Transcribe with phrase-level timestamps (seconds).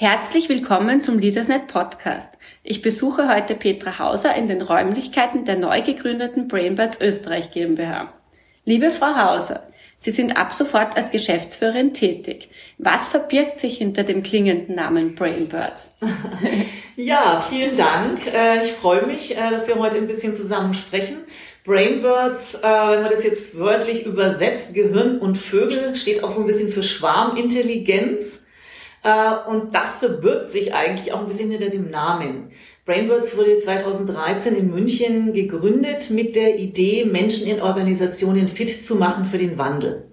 [0.00, 2.28] Herzlich willkommen zum LeadersNet Podcast.
[2.62, 8.12] Ich besuche heute Petra Hauser in den Räumlichkeiten der neu gegründeten Brainbirds Österreich GmbH.
[8.64, 9.66] Liebe Frau Hauser,
[9.98, 12.48] Sie sind ab sofort als Geschäftsführerin tätig.
[12.78, 15.90] Was verbirgt sich hinter dem klingenden Namen Brainbirds?
[17.00, 18.26] Ja, vielen Dank.
[18.26, 21.18] Äh, ich freue mich, äh, dass wir heute ein bisschen zusammen sprechen.
[21.64, 26.48] Brainbirds, äh, wenn man das jetzt wörtlich übersetzt, Gehirn und Vögel, steht auch so ein
[26.48, 28.40] bisschen für Schwarmintelligenz.
[29.02, 32.50] Äh, und das verbirgt sich eigentlich auch ein bisschen hinter dem Namen.
[32.84, 39.26] Brainbirds wurde 2013 in München gegründet mit der Idee, Menschen in Organisationen fit zu machen
[39.26, 40.08] für den Wandel.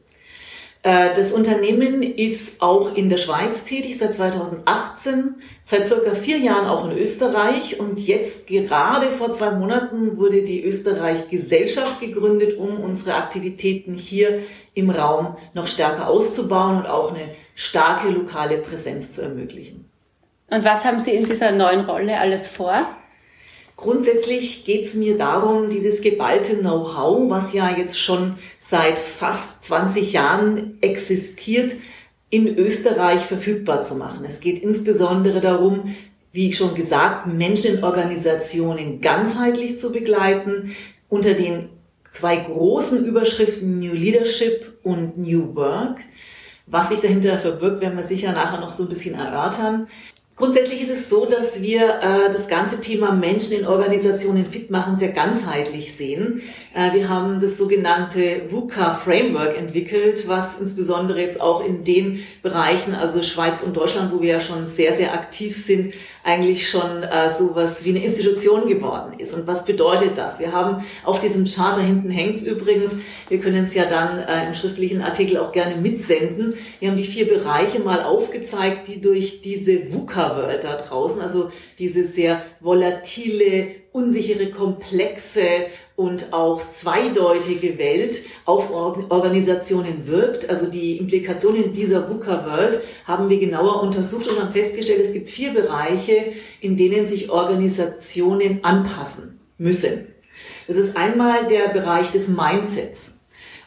[0.85, 6.67] Äh, das Unternehmen ist auch in der Schweiz tätig seit 2018, seit circa vier Jahren
[6.67, 12.79] auch in Österreich und jetzt gerade vor zwei Monaten wurde die Österreich Gesellschaft gegründet, um
[12.81, 14.41] unsere Aktivitäten hier
[14.75, 19.89] im Raum noch stärker auszubauen und auch eine starke lokale Präsenz zu ermöglichen.
[20.51, 22.87] Und was haben Sie in dieser neuen Rolle alles vor?
[23.77, 30.13] Grundsätzlich geht es mir darum, dieses geballte Know-how, was ja jetzt schon seit fast 20
[30.13, 31.73] Jahren existiert,
[32.29, 34.25] in Österreich verfügbar zu machen.
[34.25, 35.95] Es geht insbesondere darum,
[36.31, 40.75] wie schon gesagt, Menschen in Organisationen ganzheitlich zu begleiten,
[41.09, 41.69] unter den
[42.11, 45.99] zwei großen Überschriften New Leadership und New Work.
[46.67, 49.87] Was sich dahinter verbirgt, werden wir sicher nachher noch so ein bisschen erörtern.
[50.37, 54.97] Grundsätzlich ist es so, dass wir äh, das ganze Thema Menschen in Organisationen fit machen
[54.97, 56.41] sehr ganzheitlich sehen.
[56.73, 62.95] Äh, wir haben das sogenannte VUCA Framework entwickelt, was insbesondere jetzt auch in den Bereichen,
[62.95, 65.93] also Schweiz und Deutschland, wo wir ja schon sehr, sehr aktiv sind,
[66.25, 69.33] eigentlich schon äh, sowas wie eine Institution geworden ist.
[69.33, 70.39] Und was bedeutet das?
[70.39, 72.97] Wir haben auf diesem Charter hinten hängt's übrigens,
[73.29, 76.55] wir können es ja dann äh, im schriftlichen Artikel auch gerne mitsenden.
[76.79, 79.91] Wir haben die vier Bereiche mal aufgezeigt, die durch diese
[80.25, 90.07] VUCA-World da draußen, also diese sehr volatile, unsichere, komplexe und auch zweideutige Welt auf Organisationen
[90.07, 90.49] wirkt.
[90.49, 95.53] Also die Implikationen dieser VUCA-World haben wir genauer untersucht und haben festgestellt, es gibt vier
[95.53, 100.07] Bereiche, in denen sich Organisationen anpassen müssen.
[100.67, 103.14] Das ist einmal der Bereich des Mindsets.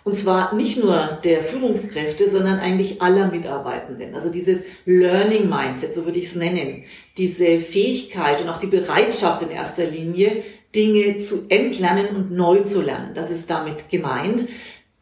[0.09, 4.15] Und zwar nicht nur der Führungskräfte, sondern eigentlich aller Mitarbeitenden.
[4.15, 6.85] Also dieses Learning Mindset, so würde ich es nennen.
[7.19, 12.81] Diese Fähigkeit und auch die Bereitschaft in erster Linie, Dinge zu entlernen und neu zu
[12.81, 13.11] lernen.
[13.13, 14.49] Das ist damit gemeint.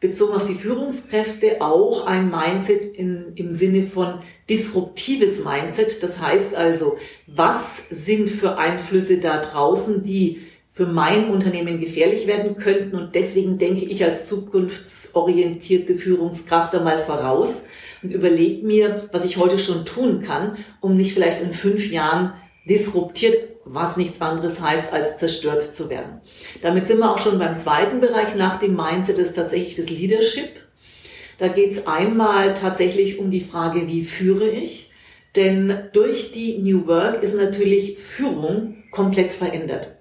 [0.01, 4.15] Bezogen auf die Führungskräfte auch ein Mindset in, im Sinne von
[4.49, 6.03] disruptives Mindset.
[6.03, 6.97] Das heißt also,
[7.27, 10.41] was sind für Einflüsse da draußen, die
[10.77, 12.95] für mein Unternehmen gefährlich werden könnten.
[12.95, 17.65] Und deswegen denke ich als zukunftsorientierte Führungskraft einmal voraus
[18.03, 22.33] und überlege mir, was ich heute schon tun kann, um nicht vielleicht in fünf Jahren
[22.69, 26.21] disruptiert, was nichts anderes heißt, als zerstört zu werden.
[26.61, 30.61] Damit sind wir auch schon beim zweiten Bereich nach dem Mindset, ist tatsächlich das Leadership.
[31.39, 34.91] Da geht es einmal tatsächlich um die Frage, wie führe ich?
[35.35, 39.96] Denn durch die New Work ist natürlich Führung komplett verändert.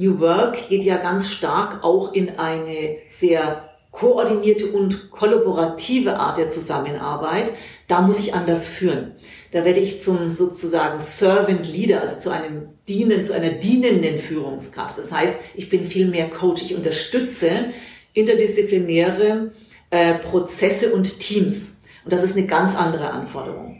[0.00, 6.48] New Work geht ja ganz stark auch in eine sehr koordinierte und kollaborative Art der
[6.48, 7.50] Zusammenarbeit.
[7.86, 9.12] Da muss ich anders führen.
[9.52, 14.96] Da werde ich zum sozusagen Servant Leader, also zu einem Dienen, zu einer dienenden Führungskraft.
[14.96, 16.62] Das heißt, ich bin viel mehr Coach.
[16.62, 17.66] Ich unterstütze
[18.14, 19.52] interdisziplinäre
[19.90, 21.82] äh, Prozesse und Teams.
[22.04, 23.79] Und das ist eine ganz andere Anforderung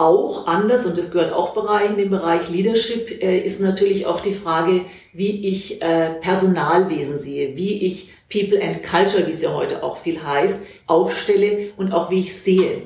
[0.00, 4.20] auch anders, und das gehört auch Bereich, in den Bereich Leadership, äh, ist natürlich auch
[4.20, 9.52] die Frage, wie ich äh, Personalwesen sehe, wie ich People and Culture, wie es ja
[9.52, 12.82] heute auch viel heißt, aufstelle und auch wie ich sehe.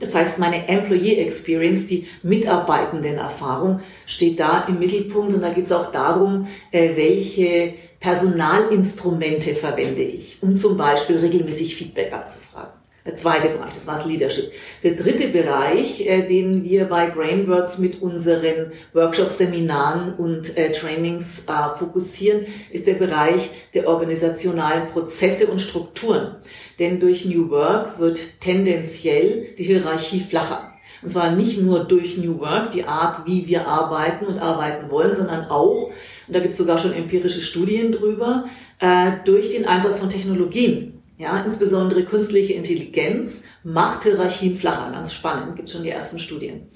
[0.00, 5.72] Das heißt, meine Employee Experience, die Mitarbeitenden-Erfahrung, steht da im Mittelpunkt und da geht es
[5.72, 12.83] auch darum, äh, welche Personalinstrumente verwende ich, um zum Beispiel regelmäßig Feedback abzufragen.
[13.06, 14.50] Der zweite Bereich, das war das Leadership.
[14.82, 21.44] Der dritte Bereich, äh, den wir bei Brainwords mit unseren Workshops, Seminaren und äh, Trainings
[21.46, 26.36] äh, fokussieren, ist der Bereich der organisationalen Prozesse und Strukturen.
[26.78, 30.72] Denn durch New Work wird tendenziell die Hierarchie flacher.
[31.02, 35.12] Und zwar nicht nur durch New Work, die Art, wie wir arbeiten und arbeiten wollen,
[35.12, 35.90] sondern auch,
[36.26, 38.46] und da gibt es sogar schon empirische Studien drüber,
[38.78, 41.02] äh, durch den Einsatz von Technologien.
[41.16, 44.90] Ja, insbesondere künstliche Intelligenz macht Hierarchien flacher.
[44.90, 46.68] Ganz spannend, gibt schon die ersten Studien.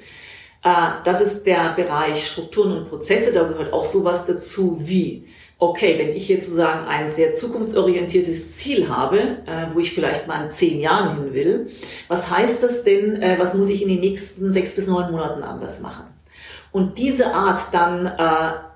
[0.62, 3.32] Äh, das ist der Bereich Strukturen und Prozesse.
[3.32, 5.26] Da gehört auch sowas dazu wie
[5.60, 10.46] okay, wenn ich jetzt sozusagen ein sehr zukunftsorientiertes Ziel habe, äh, wo ich vielleicht mal
[10.46, 11.70] in zehn Jahren hin will,
[12.06, 15.42] was heißt das denn, äh, was muss ich in den nächsten sechs bis neun Monaten
[15.42, 16.04] anders machen?
[16.70, 18.06] Und diese Art dann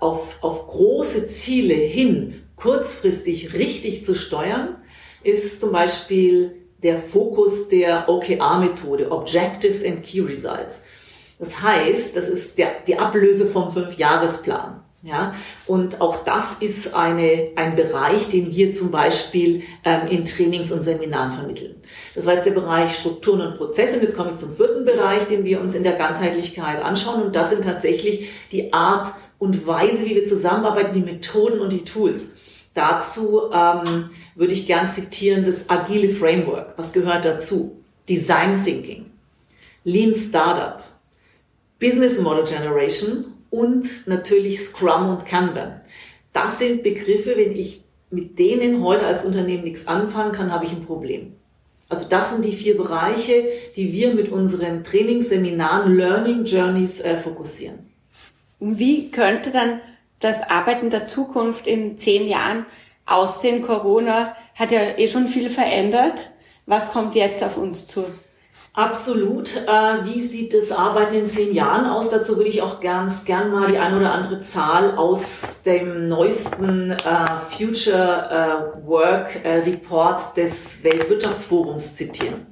[0.00, 4.76] auf, auf große Ziele hin kurzfristig richtig zu steuern,
[5.24, 10.82] ist zum Beispiel der Fokus der OKR-Methode, Objectives and Key Results.
[11.38, 14.82] Das heißt, das ist der, die Ablöse vom Fünfjahresplan.
[15.04, 15.34] Ja,
[15.66, 20.84] und auch das ist eine, ein Bereich, den wir zum Beispiel ähm, in Trainings und
[20.84, 21.74] Seminaren vermitteln.
[22.14, 23.96] Das war jetzt der Bereich Strukturen und Prozesse.
[23.96, 27.20] Und jetzt komme ich zum vierten Bereich, den wir uns in der Ganzheitlichkeit anschauen.
[27.20, 29.08] Und das sind tatsächlich die Art
[29.40, 32.30] und Weise, wie wir zusammenarbeiten, die Methoden und die Tools.
[32.74, 36.74] Dazu ähm, würde ich gern zitieren das agile Framework.
[36.76, 37.82] Was gehört dazu?
[38.08, 39.10] Design Thinking,
[39.84, 40.82] Lean Startup,
[41.78, 45.80] Business Model Generation und natürlich Scrum und Kanban.
[46.32, 50.72] Das sind Begriffe, wenn ich mit denen heute als Unternehmen nichts anfangen kann, habe ich
[50.72, 51.34] ein Problem.
[51.88, 53.44] Also das sind die vier Bereiche,
[53.76, 57.90] die wir mit unseren Trainingsseminaren, Learning Journeys äh, fokussieren.
[58.60, 59.80] Wie könnte dann
[60.22, 62.66] das Arbeiten der Zukunft in zehn Jahren
[63.06, 63.62] aussehen?
[63.62, 66.30] Corona hat ja eh schon viel verändert.
[66.66, 68.06] Was kommt jetzt auf uns zu?
[68.74, 69.54] Absolut.
[69.66, 72.08] Äh, wie sieht das Arbeiten in zehn Jahren aus?
[72.08, 76.92] Dazu würde ich auch ganz gern mal die ein oder andere Zahl aus dem neuesten
[76.92, 82.46] äh, Future äh, Work Report des Weltwirtschaftsforums zitieren.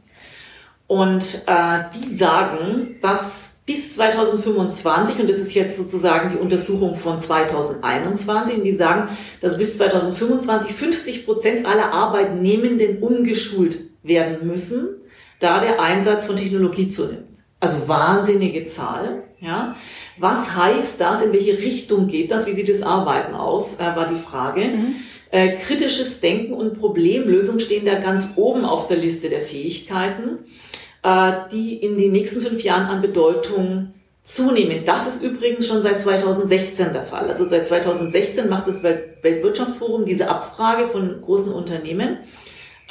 [0.87, 8.59] Und die sagen, dass bis 2025, und das ist jetzt sozusagen die Untersuchung von 2021,
[8.59, 15.01] und die sagen, dass bis 2025 50 Prozent aller Arbeitnehmenden umgeschult werden müssen
[15.41, 17.25] da der Einsatz von Technologie zunimmt.
[17.59, 19.25] Also wahnsinnige Zahl.
[19.41, 19.75] Ja.
[20.19, 21.23] Was heißt das?
[21.23, 22.47] In welche Richtung geht das?
[22.47, 23.81] Wie sieht das Arbeiten aus?
[23.81, 24.61] Äh, war die Frage.
[24.61, 24.97] Mhm.
[25.31, 30.70] Äh, kritisches Denken und Problemlösung stehen da ganz oben auf der Liste der Fähigkeiten, äh,
[31.03, 34.83] die in den nächsten fünf Jahren an Bedeutung zunehmen.
[34.85, 37.31] Das ist übrigens schon seit 2016 der Fall.
[37.31, 42.19] Also seit 2016 macht das Weltwirtschaftsforum diese Abfrage von großen Unternehmen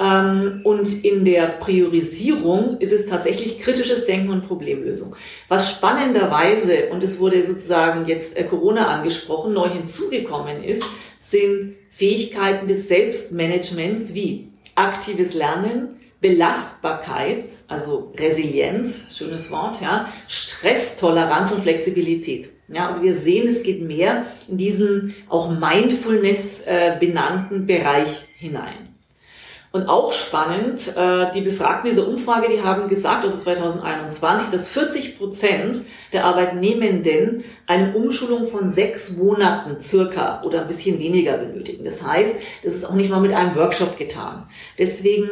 [0.00, 5.14] ähm, und in der Priorisierung ist es tatsächlich kritisches Denken und Problemlösung.
[5.48, 10.82] Was spannenderweise, und es wurde sozusagen jetzt äh, Corona angesprochen, neu hinzugekommen ist,
[11.18, 21.62] sind Fähigkeiten des Selbstmanagements wie aktives Lernen, Belastbarkeit, also Resilienz, schönes Wort, ja, Stresstoleranz und
[21.62, 22.50] Flexibilität.
[22.68, 28.89] Ja, also wir sehen, es geht mehr in diesen auch Mindfulness äh, benannten Bereich hinein.
[29.72, 35.16] Und auch spannend, äh, die Befragten dieser Umfrage, die haben gesagt, also 2021, dass 40
[35.16, 35.82] Prozent
[36.12, 41.84] der Arbeitnehmenden eine Umschulung von sechs Monaten circa oder ein bisschen weniger benötigen.
[41.84, 42.34] Das heißt,
[42.64, 44.48] das ist auch nicht mal mit einem Workshop getan.
[44.76, 45.28] Deswegen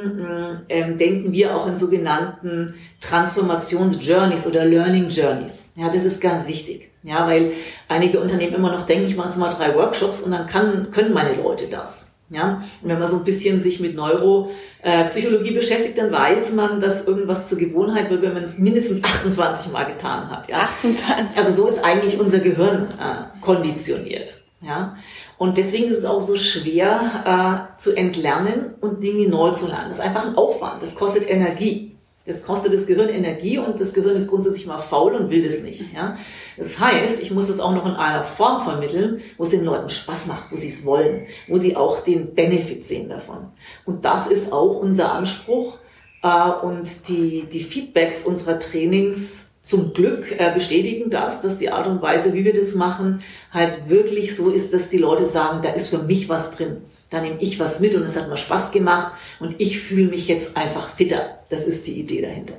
[0.69, 5.73] ähm, denken wir auch in sogenannten Transformationsjourneys oder Learning Journeys.
[5.75, 6.93] Ja, das ist ganz wichtig.
[7.02, 7.55] Ja, weil
[7.88, 11.12] einige Unternehmen immer noch denken, ich mache jetzt mal drei Workshops und dann kann, können
[11.12, 12.08] meine Leute das.
[12.31, 16.79] Ja, und wenn man so ein bisschen sich mit Neuropsychologie äh, beschäftigt, dann weiß man,
[16.79, 20.47] dass irgendwas zur Gewohnheit wird, wenn man es mindestens 28 Mal getan hat.
[20.47, 20.59] Ja?
[20.59, 21.37] 28.
[21.37, 24.43] Also so ist eigentlich unser Gehirn äh, konditioniert.
[24.61, 24.97] Ja,
[25.38, 29.88] und deswegen ist es auch so schwer äh, zu entlernen und Dinge neu zu lernen.
[29.88, 30.83] Das ist einfach ein Aufwand.
[30.83, 31.97] Das kostet Energie.
[32.28, 35.62] Das kostet das Gehirn Energie und das Gehirn ist grundsätzlich mal faul und will das
[35.62, 35.94] nicht.
[35.94, 36.18] Ja?
[36.58, 39.88] Das heißt, ich muss es auch noch in einer Form vermitteln, wo es den Leuten
[39.88, 43.49] Spaß macht, wo sie es wollen, wo sie auch den Benefit sehen davon.
[43.87, 45.78] Und das ist auch unser Anspruch
[46.23, 51.87] äh, und die, die Feedbacks unserer Trainings zum Glück äh, bestätigen das, dass die Art
[51.87, 55.70] und Weise, wie wir das machen, halt wirklich so ist, dass die Leute sagen, da
[55.70, 58.71] ist für mich was drin da nehme ich was mit und es hat mir Spaß
[58.71, 61.38] gemacht und ich fühle mich jetzt einfach fitter.
[61.49, 62.55] Das ist die Idee dahinter.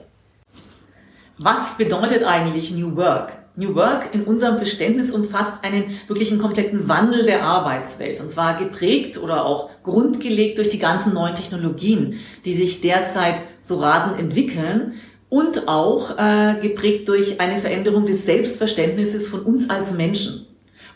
[1.37, 3.33] Was bedeutet eigentlich New Work?
[3.55, 9.17] New Work in unserem Verständnis umfasst einen wirklichen kompletten Wandel der Arbeitswelt und zwar geprägt
[9.17, 14.93] oder auch grundgelegt durch die ganzen neuen Technologien, die sich derzeit so rasend entwickeln
[15.29, 20.48] und auch äh, geprägt durch eine Veränderung des Selbstverständnisses von uns als Menschen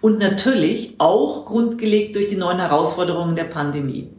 [0.03, 4.10] und natürlich auch grundgelegt durch die neuen Herausforderungen der Pandemie.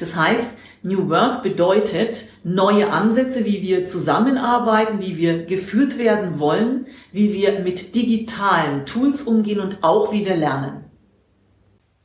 [0.00, 6.86] Das heißt, New Work bedeutet neue Ansätze, wie wir zusammenarbeiten, wie wir geführt werden wollen,
[7.12, 10.84] wie wir mit digitalen Tools umgehen und auch wie wir lernen.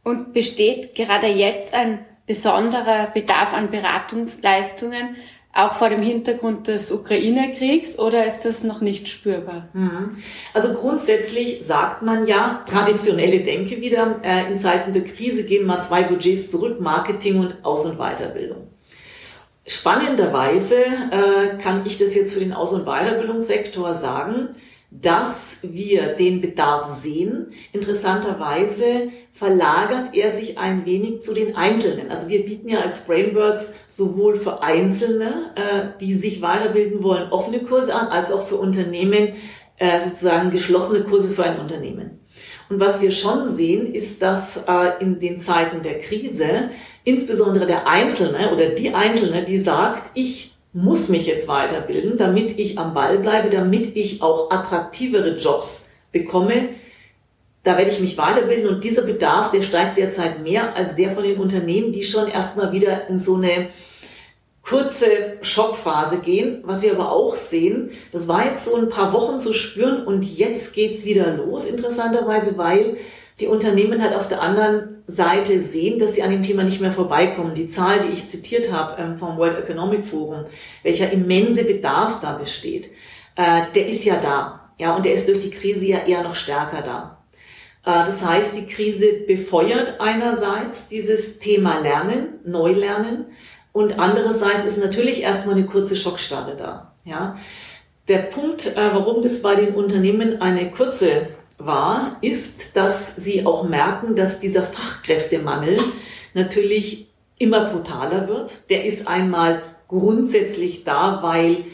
[0.04, 5.16] Und besteht gerade jetzt ein besonderer Bedarf an Beratungsleistungen
[5.58, 9.68] auch vor dem Hintergrund des Ukraine-Kriegs oder ist das noch nicht spürbar?
[9.74, 10.18] Mhm.
[10.54, 15.82] Also grundsätzlich sagt man ja, traditionelle Denke wieder, äh, in Zeiten der Krise gehen mal
[15.82, 18.68] zwei Budgets zurück, Marketing und Aus- und Weiterbildung.
[19.66, 24.50] Spannenderweise äh, kann ich das jetzt für den Aus- und Weiterbildungssektor sagen,
[24.90, 27.48] dass wir den Bedarf sehen.
[27.74, 32.10] Interessanterweise verlagert er sich ein wenig zu den Einzelnen.
[32.10, 37.60] Also wir bieten ja als Brainbirds sowohl für Einzelne, äh, die sich weiterbilden wollen, offene
[37.64, 39.34] Kurse an, als auch für Unternehmen
[39.78, 42.20] äh, sozusagen geschlossene Kurse für ein Unternehmen.
[42.70, 46.70] Und was wir schon sehen, ist, dass äh, in den Zeiten der Krise
[47.04, 52.78] insbesondere der Einzelne oder die Einzelne, die sagt, ich muss mich jetzt weiterbilden, damit ich
[52.78, 56.70] am Ball bleibe, damit ich auch attraktivere Jobs bekomme.
[57.64, 61.24] Da werde ich mich weiterbilden und dieser Bedarf, der steigt derzeit mehr als der von
[61.24, 63.70] den Unternehmen, die schon erstmal wieder in so eine
[64.68, 66.62] kurze Schockphase gehen.
[66.64, 70.24] Was wir aber auch sehen, das war jetzt so ein paar Wochen zu spüren und
[70.24, 72.98] jetzt geht's wieder los, interessanterweise, weil
[73.40, 76.92] die Unternehmen halt auf der anderen Seite sehen, dass sie an dem Thema nicht mehr
[76.92, 77.54] vorbeikommen.
[77.54, 80.46] Die Zahl, die ich zitiert habe ähm, vom World Economic Forum,
[80.84, 82.90] welcher immense Bedarf da besteht,
[83.36, 84.72] äh, der ist ja da.
[84.80, 87.18] Ja, und der ist durch die Krise ja eher noch stärker da.
[87.86, 93.26] Äh, das heißt, die Krise befeuert einerseits dieses Thema Lernen, Neulernen,
[93.72, 96.96] und andererseits ist natürlich erstmal eine kurze Schockstarre da.
[97.06, 97.38] Ja,
[98.08, 103.68] der Punkt, äh, warum das bei den Unternehmen eine kurze war, ist, dass sie auch
[103.68, 105.78] merken, dass dieser Fachkräftemangel
[106.34, 107.08] natürlich
[107.40, 108.70] immer brutaler wird.
[108.70, 111.66] Der ist einmal grundsätzlich da, weil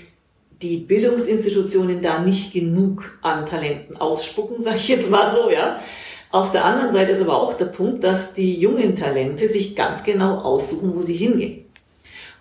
[0.62, 5.80] die Bildungsinstitutionen da nicht genug an Talenten ausspucken, sage ich jetzt mal so, ja.
[6.32, 10.04] Auf der anderen Seite ist aber auch der Punkt, dass die jungen Talente sich ganz
[10.04, 11.63] genau aussuchen, wo sie hingehen.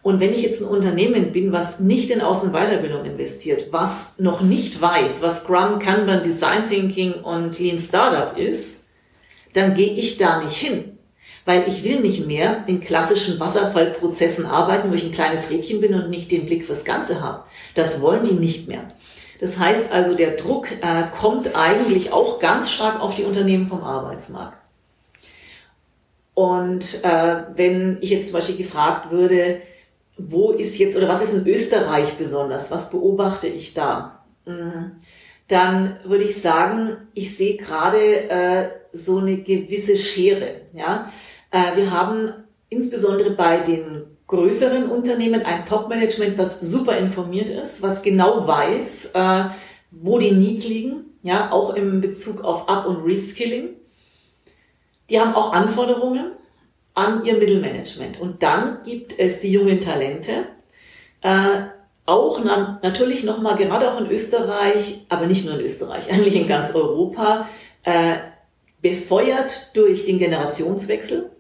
[0.03, 4.19] Und wenn ich jetzt ein Unternehmen bin, was nicht in Aus- und Weiterbildung investiert, was
[4.19, 8.83] noch nicht weiß, was Scrum, Kanban, Design Thinking und Lean Startup ist,
[9.53, 10.99] dann gehe ich da nicht hin.
[11.45, 15.95] Weil ich will nicht mehr in klassischen Wasserfallprozessen arbeiten, wo ich ein kleines Rädchen bin
[15.95, 17.45] und nicht den Blick fürs Ganze habe.
[17.75, 18.85] Das wollen die nicht mehr.
[19.41, 23.83] Das heißt also, der Druck äh, kommt eigentlich auch ganz stark auf die Unternehmen vom
[23.83, 24.57] Arbeitsmarkt.
[26.35, 29.61] Und äh, wenn ich jetzt zum Beispiel gefragt würde,
[30.29, 32.71] wo ist jetzt oder was ist in Österreich besonders?
[32.71, 34.25] Was beobachte ich da?
[34.47, 34.93] Mhm.
[35.49, 40.63] Dann würde ich sagen, ich sehe gerade äh, so eine gewisse Schere.
[40.73, 41.11] Ja?
[41.51, 42.33] Äh, wir haben
[42.69, 49.45] insbesondere bei den größeren Unternehmen ein Top-Management, was super informiert ist, was genau weiß, äh,
[49.91, 53.77] wo die Needs liegen, ja, auch im Bezug auf Up- und Reskilling.
[55.11, 56.33] Die haben auch Anforderungen
[56.95, 58.21] an ihr Mittelmanagement.
[58.21, 60.47] Und dann gibt es die jungen Talente,
[61.23, 61.63] äh,
[62.05, 66.49] auch na, natürlich nochmal, gerade auch in Österreich, aber nicht nur in Österreich, eigentlich in
[66.49, 67.49] ganz Europa,
[67.85, 68.17] äh,
[68.81, 71.31] befeuert durch den Generationswechsel.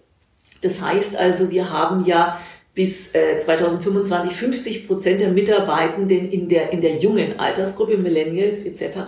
[0.61, 2.41] Das heißt also, wir haben ja
[2.75, 8.99] bis äh, 2025 50 Prozent der Mitarbeitenden in der, in der jungen Altersgruppe, Millennials etc.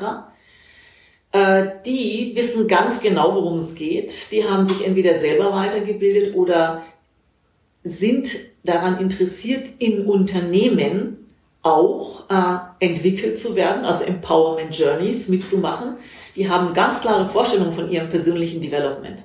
[1.35, 4.31] Äh, die wissen ganz genau, worum es geht.
[4.31, 6.85] Die haben sich entweder selber weitergebildet oder
[7.83, 11.27] sind daran interessiert, in Unternehmen
[11.63, 15.97] auch äh, entwickelt zu werden, also Empowerment Journeys mitzumachen.
[16.37, 19.25] Die haben ganz klare Vorstellungen von ihrem persönlichen Development.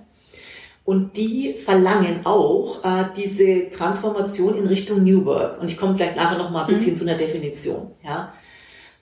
[0.85, 5.61] Und die verlangen auch äh, diese Transformation in Richtung New Work.
[5.61, 6.97] Und ich komme vielleicht nachher noch mal ein bisschen mhm.
[6.97, 7.91] zu einer Definition.
[8.03, 8.33] Ja.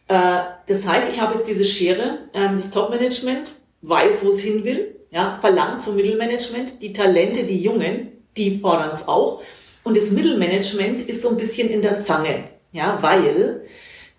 [0.07, 3.49] Äh, das heißt, ich habe jetzt diese Schere, ähm, das Top-Management
[3.81, 8.91] weiß, wo es hin will, ja, verlangt vom Mittelmanagement, die Talente, die Jungen, die fordern
[8.91, 9.41] es auch.
[9.83, 13.61] Und das Mittelmanagement ist so ein bisschen in der Zange, ja, weil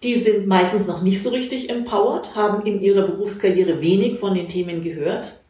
[0.03, 4.49] die sind meistens noch nicht so richtig empowered, haben in ihrer Berufskarriere wenig von den
[4.49, 5.41] Themen gehört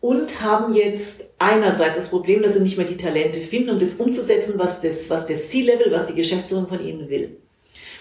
[0.00, 3.96] und haben jetzt einerseits das Problem, dass sie nicht mehr die Talente finden, um das
[3.96, 7.37] umzusetzen, was das, was das C-Level, was die Geschäftsführung von ihnen will.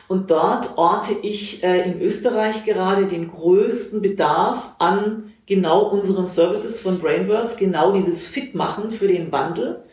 [0.08, 6.80] Und dort orte ich äh, in Österreich gerade den größten Bedarf an genau unseren Services
[6.80, 9.84] von Brainbirds, genau dieses Fitmachen für den Wandel.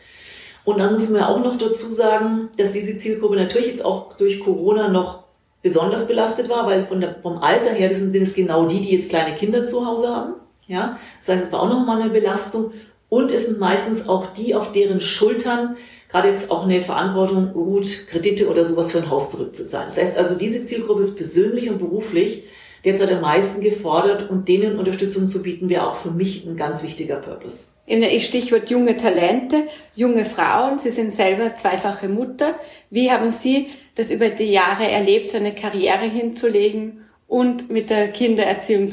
[0.64, 4.40] Und dann muss man auch noch dazu sagen, dass diese Zielgruppe natürlich jetzt auch durch
[4.40, 5.25] Corona noch
[5.62, 8.97] besonders belastet war, weil von der, vom Alter her das sind es genau die, die
[8.97, 10.35] jetzt kleine Kinder zu Hause haben.
[10.66, 12.73] Ja, das heißt, es war auch nochmal eine Belastung.
[13.09, 15.76] Und es sind meistens auch die, auf deren Schultern
[16.14, 19.88] gerade jetzt auch eine Verantwortung ruht, Kredite oder sowas für ein Haus zurückzuzahlen.
[19.88, 22.44] Das heißt also, diese Zielgruppe ist persönlich und beruflich
[22.85, 26.85] derzeit am meisten gefordert und denen Unterstützung zu bieten, wäre auch für mich ein ganz
[26.85, 27.73] wichtiger Purpose.
[28.21, 29.64] Stichwort junge Talente,
[29.97, 30.78] junge Frauen.
[30.78, 32.54] Sie sind selber zweifache Mutter.
[32.90, 38.06] Wie haben Sie das über die Jahre erlebt, so eine Karriere hinzulegen und mit der
[38.12, 38.88] Kindererziehung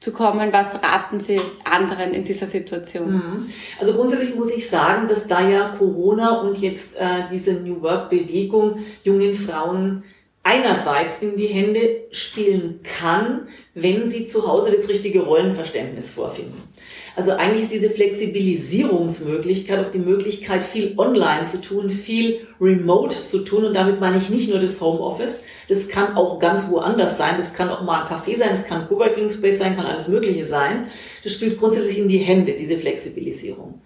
[0.00, 0.52] zurechtzukommen?
[0.52, 3.12] Was raten Sie anderen in dieser Situation?
[3.12, 3.46] Mhm.
[3.78, 8.10] Also grundsätzlich muss ich sagen, dass da ja Corona und jetzt äh, diese New Work
[8.10, 10.04] Bewegung jungen Frauen
[10.42, 16.62] einerseits in die Hände spielen kann, wenn sie zu Hause das richtige Rollenverständnis vorfinden.
[17.16, 23.44] Also eigentlich ist diese Flexibilisierungsmöglichkeit auch die Möglichkeit, viel online zu tun, viel remote zu
[23.44, 23.64] tun.
[23.66, 25.42] Und damit meine ich nicht nur das Homeoffice.
[25.68, 27.34] Das kann auch ganz woanders sein.
[27.36, 28.50] Das kann auch mal ein Café sein.
[28.50, 30.86] Das kann ein Coworking Space sein, kann alles Mögliche sein.
[31.22, 33.82] Das spielt grundsätzlich in die Hände, diese Flexibilisierung.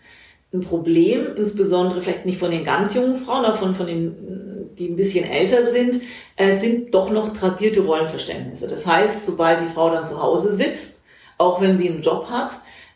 [0.52, 4.14] Ein Problem, insbesondere vielleicht nicht von den ganz jungen Frauen, aber von, von den,
[4.78, 6.02] die ein bisschen älter sind,
[6.36, 8.68] äh, sind doch noch tradierte Rollenverständnisse.
[8.68, 11.00] Das heißt, sobald die Frau dann zu Hause sitzt,
[11.38, 12.52] auch wenn sie einen Job hat,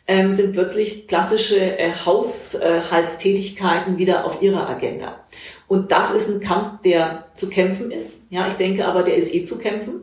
[0.07, 5.19] ähm, sind plötzlich klassische äh, Haushaltstätigkeiten wieder auf ihrer Agenda.
[5.67, 8.23] Und das ist ein Kampf, der zu kämpfen ist.
[8.31, 10.01] Ja, ich denke aber, der ist eh zu kämpfen.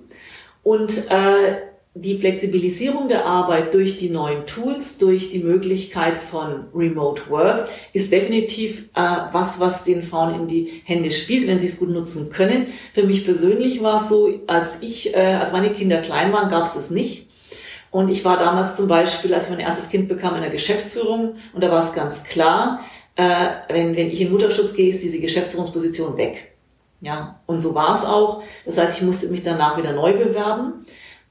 [0.63, 1.57] Und äh,
[1.99, 8.13] die Flexibilisierung der Arbeit durch die neuen Tools, durch die Möglichkeit von Remote Work ist
[8.13, 9.01] definitiv äh,
[9.33, 12.67] was, was den Frauen in die Hände spielt, wenn sie es gut nutzen können.
[12.93, 16.65] Für mich persönlich war es so, als ich, äh, als meine Kinder klein waren, gab
[16.65, 17.29] es das nicht.
[17.91, 21.37] Und ich war damals zum Beispiel, als ich mein erstes Kind bekam, in der Geschäftsführung
[21.55, 22.81] und da war es ganz klar,
[23.15, 26.53] äh, wenn, wenn ich in Mutterschutz gehe, ist diese Geschäftsführungsposition weg.
[27.01, 28.43] Ja, und so war es auch.
[28.67, 30.85] Das heißt, ich musste mich danach wieder neu bewerben.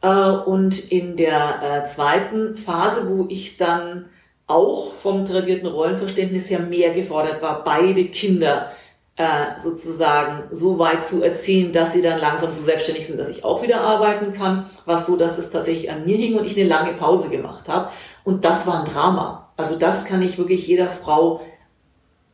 [0.05, 4.05] Äh, und in der äh, zweiten Phase, wo ich dann
[4.45, 8.71] auch vom tradierten Rollenverständnis her mehr gefordert war, beide Kinder
[9.15, 13.43] äh, sozusagen so weit zu erziehen, dass sie dann langsam so selbstständig sind, dass ich
[13.43, 16.69] auch wieder arbeiten kann, was so, dass es tatsächlich an mir hing und ich eine
[16.69, 17.89] lange Pause gemacht habe.
[18.23, 19.49] Und das war ein Drama.
[19.57, 21.41] Also das kann ich wirklich jeder Frau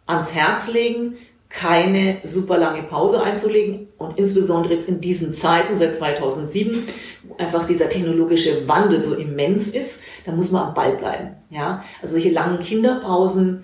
[0.08, 1.16] ans Herz legen,
[1.54, 6.84] keine super lange Pause einzulegen und insbesondere jetzt in diesen Zeiten seit 2007,
[7.24, 11.36] wo einfach dieser technologische Wandel so immens ist, da muss man am Ball bleiben.
[11.50, 13.64] Ja, also solche langen Kinderpausen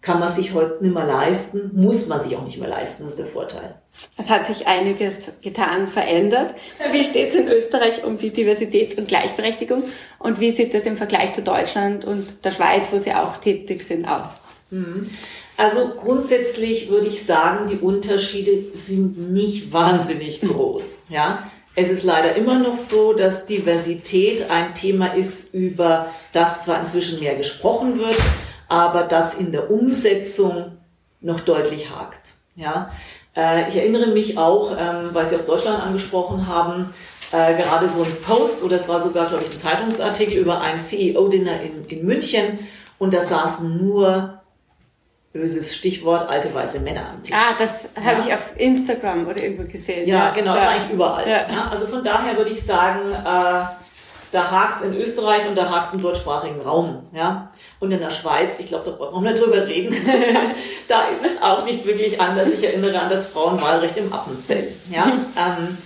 [0.00, 3.14] kann man sich heute nicht mehr leisten, muss man sich auch nicht mehr leisten, das
[3.14, 3.74] ist der Vorteil.
[4.18, 6.54] Es hat sich einiges getan, verändert.
[6.92, 9.84] Wie steht es in Österreich um die Diversität und Gleichberechtigung
[10.18, 13.82] und wie sieht das im Vergleich zu Deutschland und der Schweiz, wo Sie auch tätig
[13.84, 14.28] sind, aus?
[15.56, 21.06] Also grundsätzlich würde ich sagen, die Unterschiede sind nicht wahnsinnig groß.
[21.10, 21.44] Ja,
[21.76, 27.20] es ist leider immer noch so, dass Diversität ein Thema ist, über das zwar inzwischen
[27.20, 28.16] mehr gesprochen wird,
[28.68, 30.72] aber das in der Umsetzung
[31.20, 32.34] noch deutlich hakt.
[32.56, 32.90] Ja,
[33.36, 36.94] äh, ich erinnere mich auch, ähm, weil Sie auch Deutschland angesprochen haben,
[37.32, 40.78] äh, gerade so ein Post oder es war sogar, glaube ich, ein Zeitungsartikel über ein
[40.78, 42.60] CEO-Dinner in, in München
[42.98, 44.40] und da saßen nur
[45.34, 47.34] böses Stichwort, alte weiße Männer am Tisch.
[47.36, 48.26] Ah, das habe ja.
[48.26, 50.06] ich auf Instagram oder irgendwo gesehen.
[50.08, 50.30] Ja, ja.
[50.30, 50.68] genau, das ja.
[50.68, 51.28] war eigentlich überall.
[51.28, 51.68] Ja.
[51.70, 53.64] Also von daher würde ich sagen, äh,
[54.34, 57.02] da hakt es in Österreich und da hakt es im deutschsprachigen Raum.
[57.12, 57.50] Ja?
[57.80, 59.92] Und in der Schweiz, ich glaube, da braucht man nicht drüber reden,
[60.88, 62.48] da ist es auch nicht wirklich anders.
[62.56, 64.72] Ich erinnere an das Frauenwahlrecht im Appenzell.
[64.88, 65.06] Ja?
[65.36, 65.76] ähm,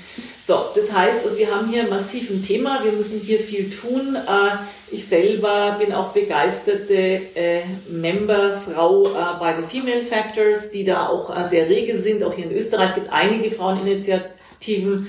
[0.49, 4.17] so, das heißt, also wir haben hier ein massives Thema, wir müssen hier viel tun.
[4.17, 4.57] Äh,
[4.91, 11.07] ich selber bin auch begeisterte äh, Member, Frau äh, bei den Female Factors, die da
[11.09, 12.25] auch sehr rege sind.
[12.25, 15.09] Auch hier in Österreich gibt einige Fraueninitiativen.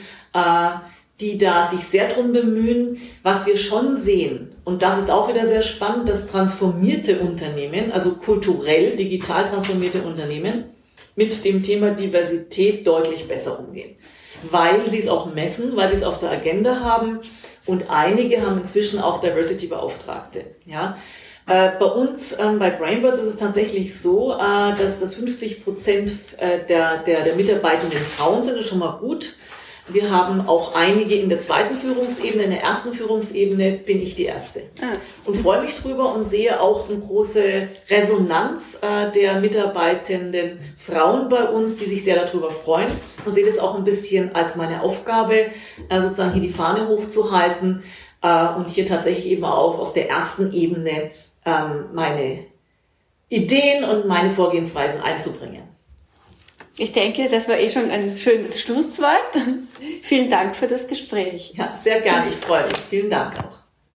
[1.22, 3.02] Die da sich sehr drum bemühen.
[3.24, 8.16] Was wir schon sehen, und das ist auch wieder sehr spannend, dass transformierte Unternehmen, also
[8.16, 10.66] kulturell, digital transformierte Unternehmen,
[11.16, 13.96] mit dem Thema Diversität deutlich besser umgehen.
[14.44, 17.20] Weil sie es auch messen, weil sie es auf der Agenda haben
[17.66, 20.46] und einige haben inzwischen auch Diversity-Beauftragte.
[20.66, 20.98] Ja?
[21.46, 26.12] Äh, bei uns ähm, bei Brainbirds ist es tatsächlich so, äh, dass das 50 Prozent
[26.38, 29.36] äh, der, der, der Mitarbeitenden Frauen sind, das ist schon mal gut.
[29.92, 32.44] Wir haben auch einige in der zweiten Führungsebene.
[32.44, 34.64] In der ersten Führungsebene bin ich die Erste.
[34.82, 34.96] Ah.
[35.26, 41.44] Und freue mich drüber und sehe auch eine große Resonanz äh, der mitarbeitenden Frauen bei
[41.46, 42.92] uns, die sich sehr darüber freuen
[43.26, 45.52] und sehe das auch ein bisschen als meine Aufgabe,
[45.90, 47.84] äh, sozusagen hier die Fahne hochzuhalten
[48.22, 51.12] äh, und hier tatsächlich eben auch auf der ersten Ebene
[51.46, 52.46] ähm, meine
[53.30, 55.69] Ideen und meine Vorgehensweisen einzubringen.
[56.80, 59.36] Ich denke, das war eh schon ein schönes Schlusswort.
[60.02, 61.54] Vielen Dank für das Gespräch.
[61.56, 62.30] Ja, sehr gerne.
[62.30, 62.78] Ich freue mich.
[62.90, 63.59] Vielen Dank auch.